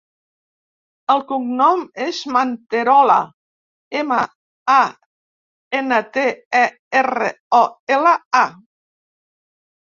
El 1.15 1.19
cognom 1.31 1.83
és 2.05 2.21
Manterola: 2.37 3.19
ema, 4.01 4.19
a, 4.77 4.79
ena, 5.83 6.01
te, 6.19 6.27
e, 6.63 6.65
erra, 7.05 7.31
o, 7.63 7.63
ela, 7.99 8.19
a. 8.45 8.45